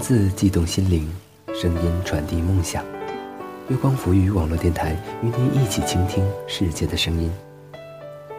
[0.00, 1.06] 字悸动心灵，
[1.54, 2.82] 声音传递梦想。
[3.68, 7.30] 月光浮语网络电台与您一起倾听世界的声音。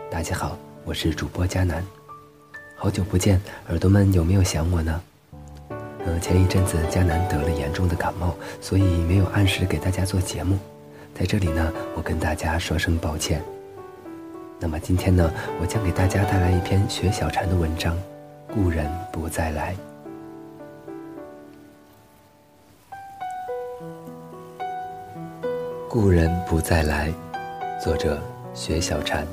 [0.09, 1.85] 大家好，我是主播佳楠。
[2.75, 5.01] 好久不见，耳朵们有没有想我呢？
[6.03, 10.57] 呃，前一阵子佳楠得了严重的感冒，所以没有按时给大家做节目。
[11.13, 13.39] 在这里呢，我跟大家说声抱歉。
[14.59, 17.95] 那么今天呢，我将给大家带来一篇学小禅的文章，
[18.51, 19.73] 《故人不再来》。
[25.91, 27.13] 故人不再来，
[27.83, 28.17] 作者
[28.53, 29.27] 薛小禅。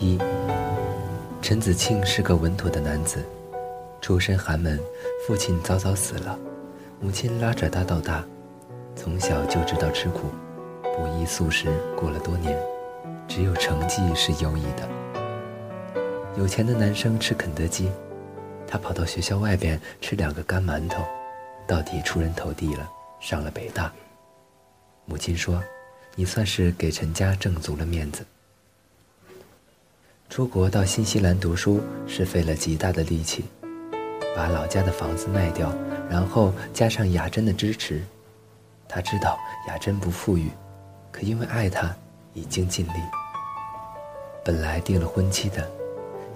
[0.00, 0.18] 一，
[1.42, 3.22] 陈子庆是个稳妥的男子，
[4.00, 4.80] 出身寒门，
[5.26, 6.38] 父亲早早死了，
[6.98, 8.24] 母亲拉着他到大，
[8.96, 10.30] 从小就知道吃苦，
[10.96, 12.58] 不衣素食过了多年，
[13.28, 14.88] 只有成绩是优异的。
[16.38, 17.92] 有钱的男生吃肯德基，
[18.66, 21.04] 他跑到学校外边吃两个干馒头，
[21.66, 23.92] 到底出人头地了，上了北大。
[25.08, 25.64] 母亲说
[26.14, 28.26] ：“你算是给陈家挣足了面子。”
[30.28, 33.46] 出国到新西兰读书是费了极大的力气，
[34.36, 35.74] 把老家的房子卖掉，
[36.10, 38.04] 然后加上雅珍的支持，
[38.86, 40.50] 他知道雅珍不富裕，
[41.10, 41.96] 可因为爱她，
[42.34, 43.00] 已经尽力。
[44.44, 45.66] 本来定了婚期的，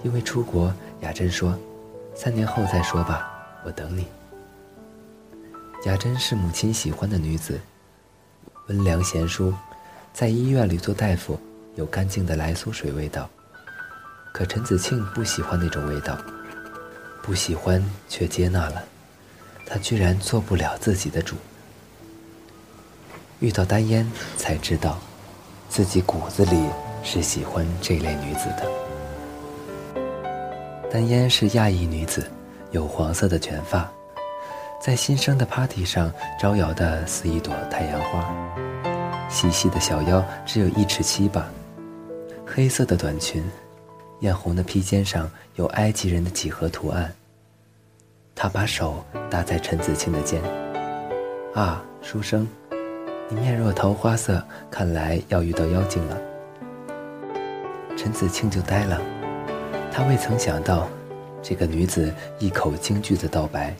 [0.01, 1.55] 因为出国，雅珍说
[2.15, 3.31] ：“三年后再说吧，
[3.63, 4.07] 我等你。”
[5.85, 7.61] 雅珍是母亲喜欢的女子。
[8.67, 9.53] 温良贤淑，
[10.13, 11.37] 在医院里做大夫，
[11.75, 13.29] 有干净的来苏水味道。
[14.31, 16.17] 可陈子庆不喜欢那种味道，
[17.21, 18.83] 不喜欢却接纳了，
[19.65, 21.35] 他居然做不了自己的主。
[23.39, 24.97] 遇到丹烟，才知道，
[25.67, 26.69] 自己骨子里
[27.03, 28.71] 是喜欢这类女子的。
[30.89, 32.25] 丹烟是亚裔女子，
[32.71, 33.91] 有黄色的卷发。
[34.83, 38.35] 在新生的 party 上招摇的似一朵太阳花，
[39.29, 41.47] 细细的小腰只有一尺七吧，
[42.45, 43.41] 黑色的短裙，
[44.19, 47.09] 艳红的披肩上有埃及人的几何图案。
[48.35, 50.43] 他把手搭在陈子清的肩，
[51.55, 52.45] 啊，书生，
[53.29, 56.17] 你面若桃花色，看来要遇到妖精了。
[57.95, 58.99] 陈子清就呆了，
[59.93, 60.89] 他未曾想到，
[61.41, 63.73] 这个女子一口京剧的道白。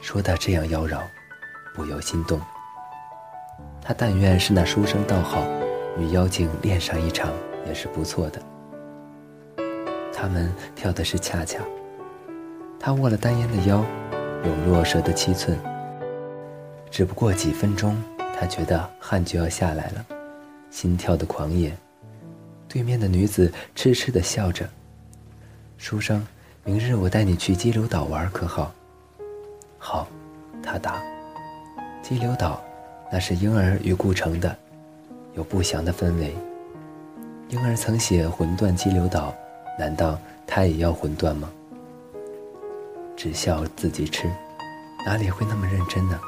[0.00, 1.00] 说的这样妖娆，
[1.74, 2.40] 不由心动。
[3.82, 5.44] 他但愿是那书生倒好，
[5.98, 7.32] 与妖精练上一场
[7.66, 8.42] 也是不错的。
[10.12, 11.60] 他们跳的是恰恰。
[12.78, 13.84] 他握了丹烟的腰，
[14.44, 15.58] 有若蛇的七寸。
[16.90, 18.02] 只不过几分钟，
[18.38, 20.04] 他觉得汗就要下来了，
[20.70, 21.76] 心跳的狂野。
[22.68, 24.68] 对面的女子痴痴的笑着
[25.76, 26.26] ：“书生，
[26.64, 28.72] 明日我带你去激流岛玩，可好？”
[29.82, 30.06] 好，
[30.62, 31.02] 他答。
[32.02, 32.62] 激流岛，
[33.10, 34.54] 那是婴儿与顾城的，
[35.32, 36.36] 有不祥的氛围。
[37.48, 39.34] 婴儿曾写魂断激流岛，
[39.78, 41.50] 难道他也要魂断吗？
[43.16, 44.30] 只笑自己吃，
[45.06, 46.20] 哪里会那么认真呢？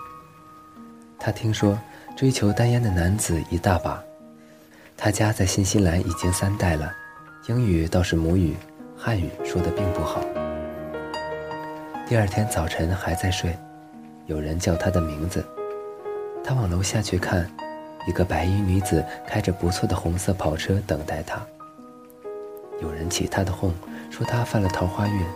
[1.18, 1.78] 他听说
[2.16, 4.02] 追求丹烟的男子一大把，
[4.96, 6.90] 他家在新西兰已经三代了，
[7.48, 8.56] 英语倒是母语，
[8.96, 10.20] 汉语说的并不好。
[12.12, 13.56] 第二天早晨还在睡，
[14.26, 15.42] 有人叫他的名字，
[16.44, 17.50] 他往楼下去看，
[18.06, 21.40] 一个白衣女子开着不错的红色跑车等待他。
[22.82, 23.72] 有人起他的哄，
[24.10, 25.26] 说他犯了桃花运。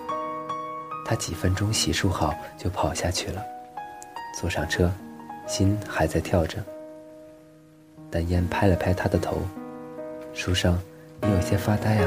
[1.07, 3.43] 他几分钟洗漱好就跑下去了，
[4.39, 4.93] 坐上车，
[5.47, 6.63] 心还在跳着。
[8.11, 9.41] 丹烟拍了拍他的头，
[10.35, 10.79] 书生，
[11.23, 12.07] 你有些发呆啊。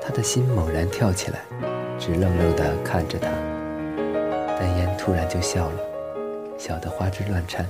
[0.00, 1.40] 他的心猛然跳起来。
[2.00, 3.28] 直愣愣地看着他，
[4.58, 5.78] 丹烟突然就笑了，
[6.58, 7.66] 笑得花枝乱颤。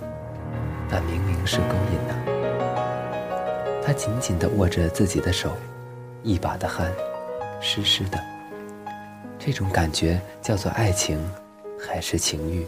[0.88, 2.14] 那明明是勾引呐！
[3.84, 5.50] 他紧紧地握着自己的手，
[6.22, 6.92] 一把的汗，
[7.60, 8.20] 湿湿的。
[9.36, 11.18] 这种感觉叫做爱情，
[11.76, 12.64] 还是情欲？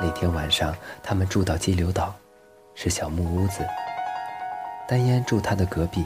[0.00, 0.72] 那天晚上，
[1.02, 2.14] 他们住到激流岛，
[2.76, 3.66] 是小木屋子。
[4.86, 6.04] 丹烟住他的隔壁。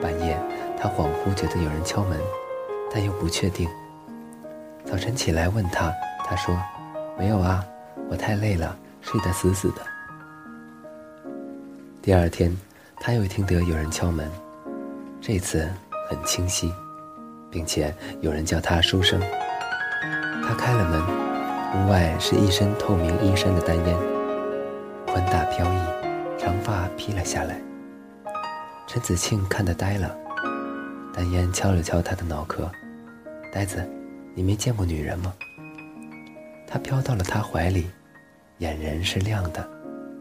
[0.00, 0.38] 半夜，
[0.80, 2.18] 他恍惚觉得有人敲门。
[2.92, 3.68] 但又不确定。
[4.84, 5.92] 早晨起来问他，
[6.24, 6.56] 他说
[7.18, 7.64] ：“没有啊，
[8.08, 9.82] 我太累了，睡得死死的。”
[12.00, 12.56] 第二天，
[13.00, 14.30] 他又听得有人敲门，
[15.20, 15.68] 这次
[16.08, 16.72] 很清晰，
[17.50, 19.20] 并且有人叫他书生。
[20.46, 21.02] 他开了门，
[21.74, 23.96] 屋外是一身透明衣衫的丹烟，
[25.06, 25.78] 宽大飘逸，
[26.38, 27.60] 长发披了下来。
[28.86, 30.16] 陈子庆看得呆了，
[31.16, 32.70] 丹烟敲了敲他的脑壳。
[33.50, 33.82] 呆子，
[34.34, 35.32] 你没见过女人吗？
[36.66, 37.90] 他飘到了他怀里，
[38.58, 39.66] 眼仁是亮的，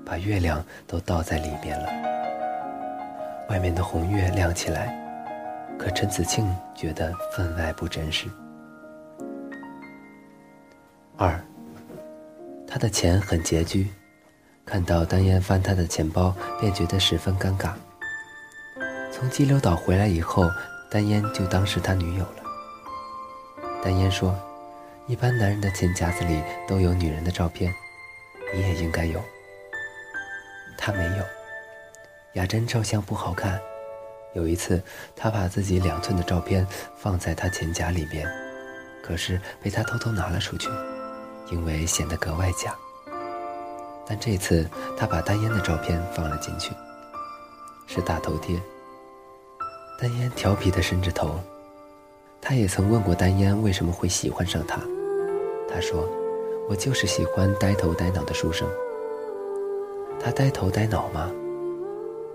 [0.05, 1.89] 把月亮都倒在里面了。
[3.49, 4.97] 外面的红月亮起来，
[5.77, 8.29] 可陈子庆觉得分外不真实。
[11.17, 11.37] 二，
[12.65, 13.89] 他的钱很拮据，
[14.65, 17.73] 看到丹烟翻他的钱包，便觉得十分尴尬。
[19.11, 20.49] 从激流岛回来以后，
[20.95, 22.43] 丹烟就当是他女友了。
[23.83, 24.33] 丹烟说。
[25.07, 27.71] 一般男人的钱夹子里都有女人的照片，
[28.53, 29.21] 你也应该有。
[30.77, 31.23] 他没有。
[32.35, 33.59] 雅珍照相不好看，
[34.33, 34.81] 有一次
[35.15, 36.65] 他把自己两寸的照片
[36.97, 38.25] 放在他钱夹里边，
[39.03, 40.69] 可是被他偷偷拿了出去，
[41.51, 42.73] 因为显得格外假。
[44.07, 46.71] 但这次他把丹烟的照片放了进去，
[47.85, 48.57] 是大头贴。
[49.97, 51.39] 丹烟调皮地伸着头，
[52.41, 54.81] 他也曾问过丹烟为什么会喜欢上他。
[55.69, 56.05] 他说
[56.69, 58.67] ：“我就是喜欢呆头呆脑的书生。
[60.19, 61.31] 他呆头呆脑吗？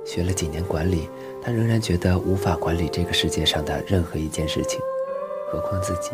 [0.06, 1.06] 学了几年管理，
[1.42, 4.80] 他仍然觉得无法管理这个世界上的任何一件事情，
[5.52, 6.12] 何况自己。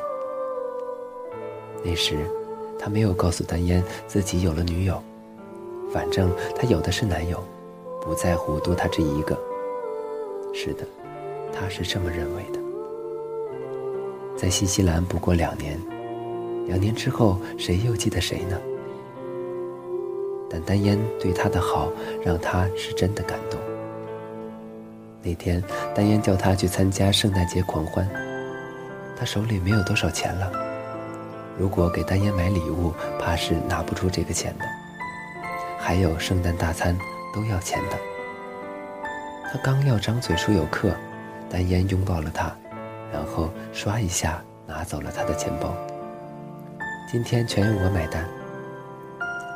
[1.85, 2.19] 那时，
[2.77, 5.01] 他没有告诉丹烟自己有了女友，
[5.93, 7.41] 反正他有的是男友，
[8.03, 9.39] 不在乎多他这一个。
[10.53, 10.85] 是的，
[11.59, 12.61] 他是这么认为的。
[14.37, 15.81] 在新西兰不过两年。”
[16.67, 18.59] 两年之后，谁又记得谁呢？
[20.51, 21.93] 但丹烟对他的好，
[22.25, 23.61] 让他是真的感动。
[25.23, 25.63] 那天，
[25.95, 28.05] 丹烟叫他去参加圣诞节狂欢，
[29.17, 30.51] 他手里没有多少钱了。
[31.57, 34.65] 如果给丹烟买礼物，怕是拿不出这个钱的。
[35.79, 36.99] 还有圣诞大餐
[37.33, 37.97] 都要钱的。
[39.53, 40.91] 他刚要张嘴说有客，
[41.49, 42.55] 丹烟拥抱了他，
[43.13, 45.75] 然后唰一下拿走了他的钱包。
[47.11, 48.27] 今天全由我买单。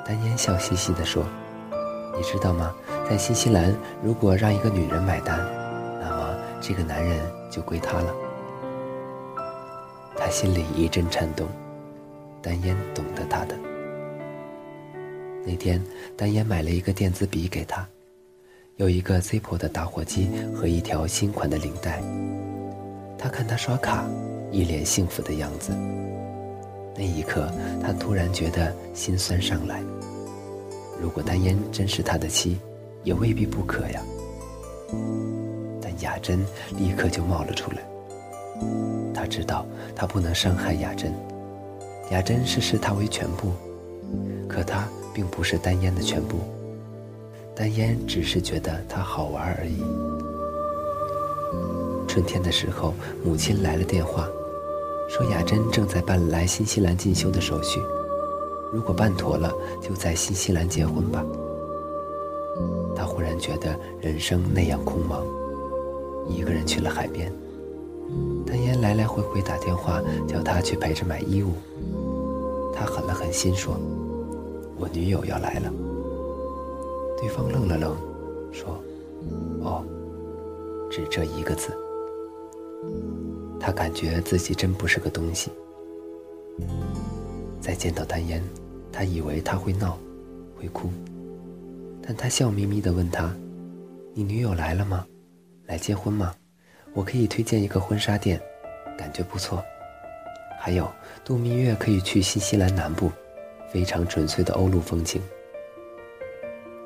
[0.06, 1.24] 丹烟笑嘻嘻地说
[2.16, 2.74] ：“你知道吗？
[3.08, 5.38] 在新西兰，如果让一个女人买单，
[6.00, 7.18] 那么这个男人
[7.50, 8.14] 就归她了。”
[10.16, 11.46] 他心里一阵颤动。
[12.42, 13.54] 丹烟懂得他的。
[15.44, 15.82] 那天，
[16.16, 17.86] 丹烟买了一个电子笔给他，
[18.80, 22.02] 有一个 Zippo 的打火机和一条新款的领带。
[23.18, 24.06] 他看他刷卡，
[24.50, 25.74] 一脸幸福的样子。
[26.96, 29.82] 那一刻，他突然觉得心酸上来。
[30.98, 32.58] 如果丹烟真是他的妻，
[33.04, 34.02] 也未必不可呀。
[35.82, 36.42] 但雅珍
[36.78, 37.82] 立刻就冒了出来。
[39.12, 41.12] 他知道他不能伤害雅珍，
[42.12, 43.52] 雅珍是视他为全部，
[44.48, 46.38] 可他并不是丹烟的全部。
[47.60, 49.82] 丹烟只是觉得他好玩而已。
[52.08, 54.26] 春天的时候，母亲来了电话。
[55.10, 57.78] 说雅珍正在办来新西兰进修的手续，
[58.72, 61.22] 如果办妥了，就在新西兰结婚吧。
[62.96, 65.22] 他忽然觉得人生那样空茫，
[66.30, 67.30] 一个人去了海边。
[68.46, 71.52] 丹烟来来回回打电话叫他去陪着买衣物，
[72.74, 73.76] 他狠了狠心说
[74.80, 75.70] ：“我女友要来了。”
[77.20, 77.94] 对方愣了愣，
[78.50, 78.82] 说
[79.60, 79.84] ：“哦，
[80.90, 81.76] 只这一个字。”
[83.60, 85.50] 他感觉自己真不是个东西。
[87.60, 88.42] 再见到丹烟，
[88.90, 89.98] 他以为他会闹，
[90.58, 90.88] 会哭，
[92.02, 93.30] 但他笑眯眯地问他
[94.14, 95.06] ：“你女友来了吗？
[95.66, 96.34] 来结婚吗？
[96.94, 98.40] 我可以推荐一个婚纱店，
[98.96, 99.62] 感觉不错。
[100.58, 100.90] 还有
[101.22, 103.10] 度蜜月可以去新西兰南部，
[103.70, 105.20] 非常纯粹的欧陆风情。”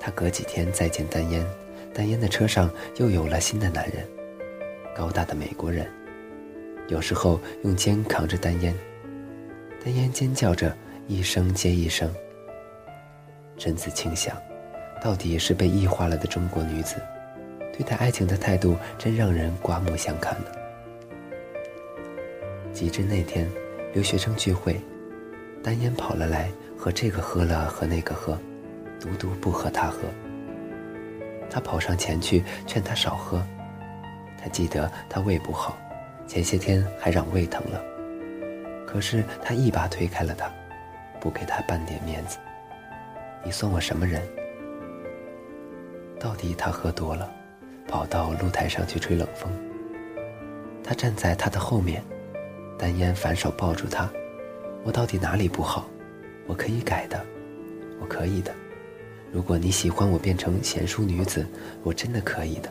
[0.04, 1.42] 他隔几天再见丹烟，
[1.94, 4.06] 丹烟的车上又有了新的男人，
[4.94, 5.90] 高大的美国人。
[6.88, 8.76] 有时候用肩扛着丹烟，
[9.82, 10.76] 丹烟尖叫着
[11.08, 12.14] 一声接一声。
[13.56, 14.36] 陈子清想，
[15.02, 16.96] 到底是被异化了的中国女子，
[17.72, 20.48] 对待爱情的态度真让人刮目相看呢。
[22.74, 23.50] 及至那天，
[23.94, 24.78] 留学生聚会，
[25.62, 28.38] 丹烟跑了来，和这个喝了，和那个喝，
[29.04, 29.98] 独独不和他喝。
[31.50, 33.46] 他跑上前去劝他少喝，
[34.42, 35.76] 他记得他胃不好。
[36.26, 37.84] 前些天还嚷胃疼了，
[38.86, 40.50] 可是他一把推开了他，
[41.20, 42.38] 不给他半点面子。
[43.44, 44.22] 你算我什么人？
[46.18, 47.30] 到底他喝多了，
[47.86, 49.52] 跑到露台上去吹冷风。
[50.82, 52.02] 他站在他的后面，
[52.78, 54.10] 丹烟反手抱住他。
[54.82, 55.86] 我到底哪里不好？
[56.46, 57.22] 我可以改的，
[58.00, 58.50] 我可以的。
[59.34, 61.44] 如果你喜欢我变成贤淑女子，
[61.82, 62.70] 我真的可以的。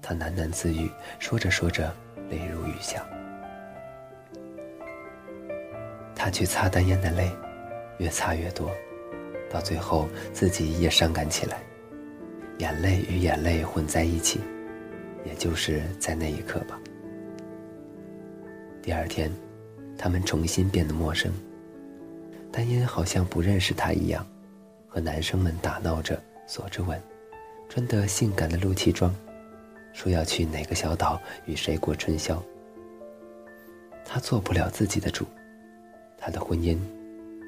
[0.00, 1.94] 他喃喃自语，说着说着。
[2.30, 3.04] 泪如雨下。
[6.14, 7.30] 他去擦丹烟的泪，
[7.98, 8.70] 越擦越多，
[9.50, 11.58] 到最后自己也伤感起来，
[12.56, 14.40] 眼泪与眼泪混在一起，
[15.26, 16.80] 也就是在那一刻吧。
[18.80, 19.30] 第二天，
[19.98, 21.30] 他们重新变得陌生。
[22.50, 24.26] 丹烟好像不认识他一样，
[24.94, 27.02] 和男生们打闹着，锁着吻，
[27.68, 29.12] 穿得性感的露脐装，
[29.92, 32.40] 说要去哪个小岛与谁过春宵。
[34.04, 35.26] 他做不了自己的主，
[36.16, 36.78] 他的婚姻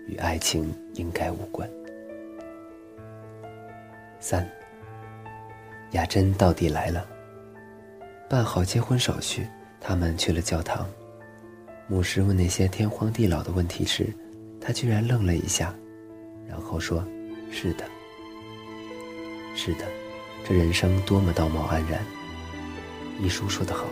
[0.09, 1.71] 与爱情应该无关。
[4.19, 4.45] 三，
[5.93, 7.07] 雅珍到底来了。
[8.29, 9.47] 办好结婚手续，
[9.81, 10.85] 他们去了教堂。
[11.87, 14.13] 牧师问那些天荒地老的问题时，
[14.61, 15.73] 他居然愣了一下，
[16.49, 17.07] 然后说
[17.51, 17.85] ：“是的，
[19.55, 19.85] 是的，
[20.47, 22.05] 这人生多么道貌岸然。”
[23.19, 23.87] 一书说得好，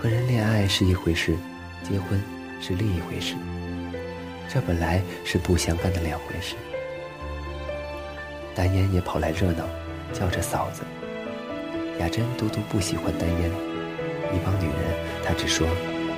[0.00, 1.36] 和人恋爱是一回事。
[1.82, 2.22] 结婚
[2.60, 3.34] 是另一回事，
[4.52, 6.54] 这本来是不相干的两回事。
[8.54, 9.64] 丹烟也跑来热闹，
[10.12, 10.82] 叫着嫂子。
[11.98, 13.50] 雅珍独独不喜欢丹烟，
[14.30, 15.66] 一帮女人，她只说：“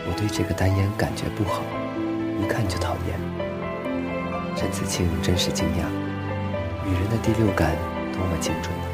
[0.05, 1.62] 我对这个丹烟感觉不好，
[2.43, 3.21] 一看就讨厌。”
[4.59, 5.87] 陈子庆真是惊讶，
[6.92, 7.75] 女人的第六感
[8.12, 8.84] 多么精准啊！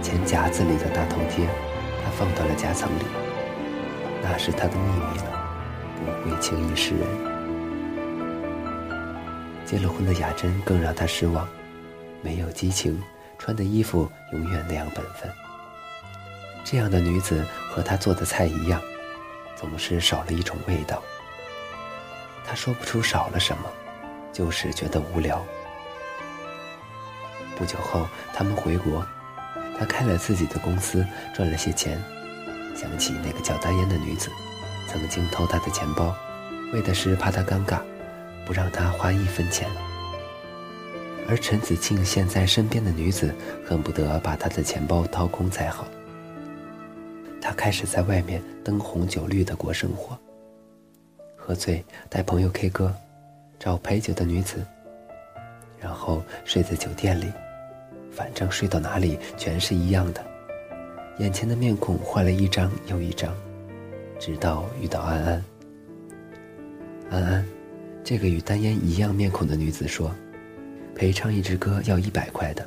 [0.00, 1.44] 钱夹子里的大头贴，
[2.04, 3.02] 她放到了夹层里。
[4.22, 5.24] 那是她的秘密了，
[5.98, 7.08] 不会轻易示人。
[9.64, 11.48] 结了婚的雅珍更让他失望，
[12.22, 13.02] 没有激情，
[13.36, 15.28] 穿的衣服永远那样本分。
[16.62, 18.80] 这样的女子和她做的菜一样，
[19.56, 21.02] 总是少了一种味道。
[22.46, 23.64] 她说不出少了什么，
[24.32, 25.44] 就是觉得无聊。
[27.56, 29.04] 不久后，他们回国，
[29.78, 32.00] 他开了自己的公司，赚了些钱。
[32.74, 34.30] 想起那个叫丹烟的女子，
[34.86, 36.14] 曾经偷他的钱包，
[36.74, 37.80] 为的是怕他尴尬，
[38.44, 39.66] 不让他花一分钱。
[41.26, 43.34] 而陈子庆现在身边的女子，
[43.66, 45.86] 恨不得把他的钱包掏空才好。
[47.40, 50.18] 他开始在外面灯红酒绿的过生活，
[51.36, 52.94] 喝醉带朋友 K 歌，
[53.58, 54.64] 找陪酒的女子，
[55.80, 57.32] 然后睡在酒店里，
[58.16, 60.26] 反正睡到哪里全是一样的。
[61.18, 63.34] 眼前的面孔换了一张又一张，
[64.18, 65.44] 直到遇到安安。
[67.10, 67.46] 安安，
[68.02, 70.10] 这个与丹烟一样面孔的女子说
[70.96, 72.66] ：“陪唱一支歌要一百块的。”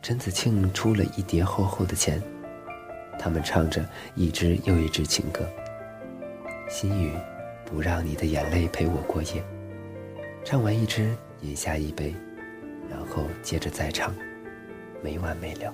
[0.00, 2.22] 陈子庆出了一叠厚厚的钱，
[3.18, 5.46] 他们唱着一支又一支情歌。
[6.70, 7.12] 心雨：
[7.66, 9.44] 不让你的眼泪陪我过夜。
[10.44, 12.14] 唱完一支，饮下一杯，
[12.90, 14.14] 然后接着再唱，
[15.02, 15.72] 没完没了。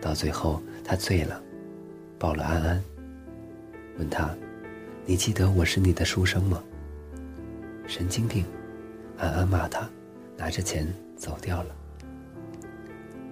[0.00, 1.40] 到最后，他醉了，
[2.18, 2.84] 抱了安安，
[3.98, 4.34] 问他
[5.06, 6.62] ：“你记得我是你的书生吗？”
[7.86, 8.44] 神经病！
[9.18, 9.88] 安安骂他，
[10.36, 11.76] 拿着钱走掉了。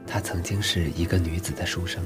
[0.06, 2.04] 他曾经是一个女子的书生。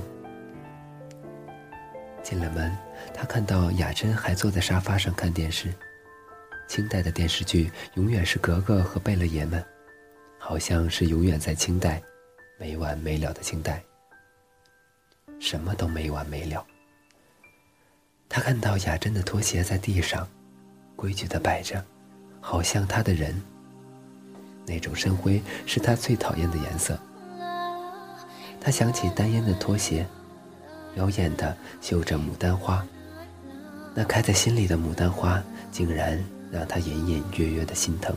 [2.23, 2.75] 进了门，
[3.13, 5.69] 他看到雅珍还坐在沙发上看电视。
[6.67, 9.63] 清代的电视剧永远是格格和贝勒爷们，
[10.47, 12.03] 好像是永远在清代，
[12.59, 13.83] 没完没了的清代。
[15.41, 16.63] 什么都没完没了。
[18.29, 20.29] 他看到雅珍的拖鞋在地上，
[20.97, 21.83] 规矩的摆着，
[22.43, 23.35] 好像他的人。
[24.67, 27.01] 那种深灰是他最讨厌的颜色。
[28.61, 30.07] 他想起丹烟的拖鞋，
[30.97, 32.87] 妖艳的绣着牡丹花，
[33.95, 36.23] 那开在心里的牡丹花，竟然
[36.53, 38.15] 让他隐隐约约的心疼。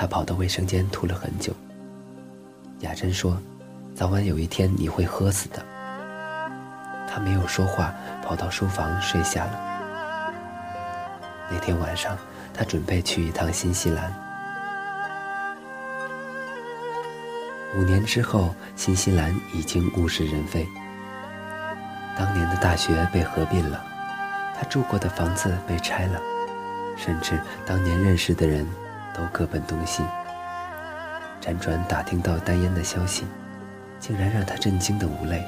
[0.00, 1.52] 他跑到卫生间吐了很久。
[2.78, 3.36] 雅珍说。
[3.94, 5.62] 早晚有一天你会喝死的。
[7.06, 9.60] 他没有说话，跑到书房睡下了。
[11.50, 12.16] 那天晚上，
[12.54, 14.10] 他准备去一趟新西兰。
[17.76, 20.66] 五年之后，新西兰已经物是人非。
[22.16, 23.84] 当年的大学被合并了，
[24.56, 26.18] 他住过的房子被拆了，
[26.96, 28.66] 甚至当年认识的人
[29.20, 30.02] 都各奔东西。
[31.42, 33.26] 辗转打听到丹烟的消息。
[34.00, 35.44] 竟然让他震惊的无泪。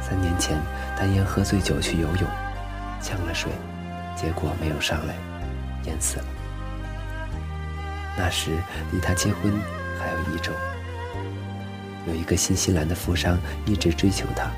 [0.00, 0.58] 三年前，
[0.98, 2.28] 丹烟喝醉酒去游泳，
[3.00, 3.48] 呛了水，
[4.16, 5.14] 结果没有上来，
[5.84, 6.24] 淹死了。
[8.18, 8.50] 那时
[8.90, 9.52] 离他结婚
[10.00, 10.50] 还有一周。
[12.08, 14.50] 有一个新西兰的富商一直追求她，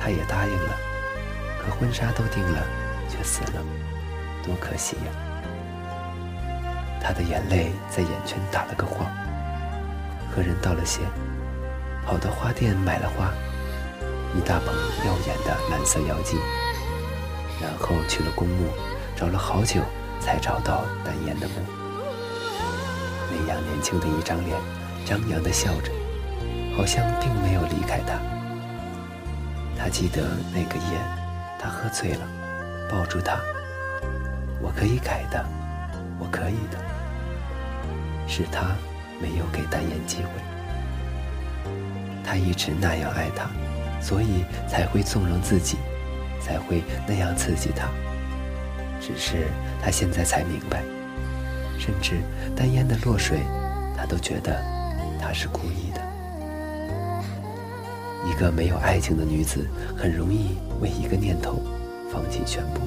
[0.00, 0.70] 她也答应了，
[1.60, 2.64] 可婚纱都定了，
[3.10, 3.62] 却死了，
[4.42, 5.31] 多可惜呀！
[7.02, 9.10] 他的眼泪在眼圈打了个晃，
[10.30, 11.00] 和人道了谢。
[12.06, 13.32] 跑到花店买了花，
[14.36, 16.36] 一大捧耀眼的蓝色妖姬，
[17.60, 18.68] 然后去了公墓，
[19.16, 19.80] 找了好久
[20.20, 21.54] 才找到丹烟的墓。
[23.30, 24.56] 那样年轻的一张脸，
[25.04, 25.92] 张扬的笑着，
[26.76, 28.18] 好像并没有离开他。
[29.78, 30.98] 他记得那个夜，
[31.58, 32.26] 他喝醉了，
[32.90, 33.38] 抱住他。
[34.60, 35.44] 我可以改的，
[36.18, 36.91] 我可以的。
[38.26, 38.76] 是他
[39.20, 40.30] 没有给丹烟机会。
[42.24, 43.50] 他一直那样爱她，
[44.00, 45.76] 所以才会纵容自己，
[46.40, 47.88] 才会那样刺激她。
[49.00, 49.48] 只是
[49.82, 50.82] 他现在才明白，
[51.78, 52.20] 甚至
[52.56, 53.40] 丹烟的落水，
[53.96, 54.62] 他都觉得
[55.20, 56.00] 他是故意的。
[58.24, 59.66] 一个没有爱情的女子，
[59.98, 61.60] 很容易为一个念头
[62.12, 62.80] 放弃全部。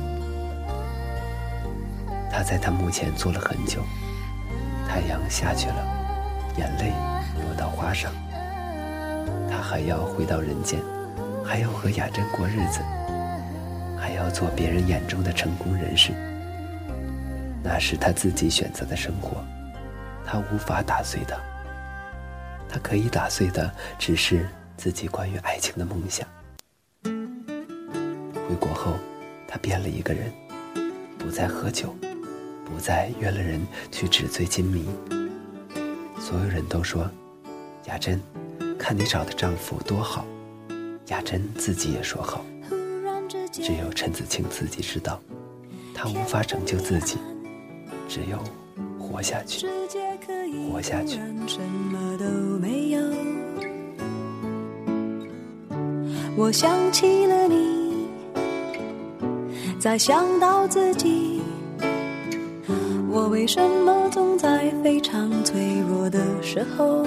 [2.31, 3.83] 他在他墓前坐了很久，
[4.95, 6.93] 太阳下去了，眼泪
[7.43, 8.13] 落到花上。
[9.51, 10.79] 他还要回到人间，
[11.43, 12.79] 还要和雅珍过日子，
[13.99, 16.13] 还要做别人眼中的成功人士。
[17.61, 19.43] 那是他自己选择的生活，
[20.25, 21.37] 他无法打碎的。
[22.69, 24.47] 他可以打碎的，只是。
[24.77, 26.27] 自己关于爱情的梦想。
[27.03, 28.93] 回国后，
[29.47, 30.31] 他变了一个人，
[31.17, 31.95] 不再喝酒，
[32.75, 34.85] 不再约了人去纸醉金迷。
[36.19, 37.09] 所有人都说
[37.87, 38.21] ：“雅珍，
[38.77, 40.25] 看你找的丈夫多好。”
[41.07, 42.43] 雅珍自己也说好。
[43.49, 45.21] 只有陈子清自己知道，
[45.93, 47.17] 他无法拯救自己，
[48.09, 48.37] 只有
[48.99, 49.65] 活下去，
[50.69, 51.17] 活下去。
[56.35, 58.07] 我想起了你，
[59.79, 61.34] 再想到自己，
[63.15, 67.01] 我为什么总在非常脆弱的时候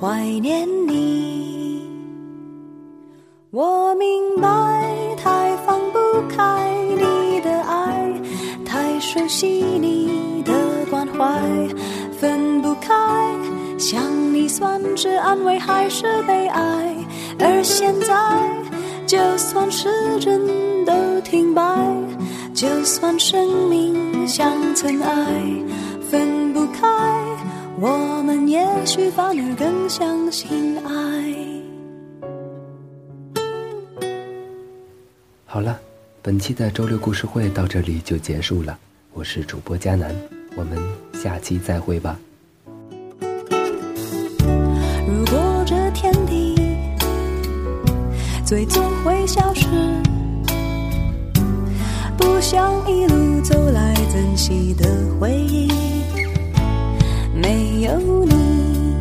[0.00, 1.88] 怀念你？
[3.52, 8.20] 我明白，太放不开你的爱，
[8.64, 10.52] 太熟悉你的
[10.90, 11.40] 关怀，
[12.18, 12.92] 分不开，
[13.78, 14.02] 想
[14.34, 16.96] 你算是安慰还是悲哀？
[17.38, 18.16] 而现在，
[19.06, 20.44] 就算时针
[20.84, 21.62] 都停摆，
[22.52, 23.94] 就算生命
[24.26, 25.42] 像尘埃，
[26.10, 26.86] 分不开，
[27.80, 30.92] 我们也许反而更相信爱。
[35.44, 35.78] 好了，
[36.22, 38.78] 本期的周六故事会到这里就结束了。
[39.12, 40.14] 我是主播佳楠，
[40.56, 40.78] 我们
[41.12, 42.18] 下期再会吧。
[45.06, 46.54] 如果这天地
[48.46, 49.66] 最终会消失，
[52.16, 54.86] 不想一路走来珍惜的
[55.18, 55.70] 回忆，
[57.34, 57.92] 没有
[58.24, 58.94] 你，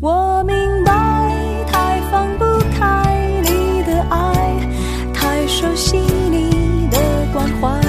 [0.00, 0.92] 我明白
[1.70, 2.44] 太放不
[2.78, 4.56] 开你的爱，
[5.12, 6.98] 太熟悉你的
[7.32, 7.80] 关怀，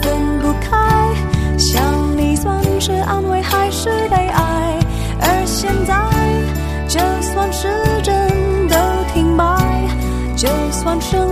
[0.00, 1.14] 分不开，
[1.58, 4.78] 想你算是安慰还是悲哀？
[5.20, 5.94] 而现在，
[6.86, 7.68] 就算时
[8.02, 8.14] 针
[8.68, 8.76] 都
[9.12, 9.44] 停摆。
[10.36, 11.30] 就算生